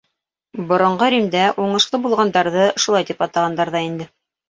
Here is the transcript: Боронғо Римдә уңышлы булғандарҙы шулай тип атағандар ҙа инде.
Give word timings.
Боронғо 0.71 1.09
Римдә 1.15 1.45
уңышлы 1.67 2.01
булғандарҙы 2.07 2.67
шулай 2.87 3.11
тип 3.13 3.25
атағандар 3.31 3.77
ҙа 3.79 3.89
инде. 3.93 4.15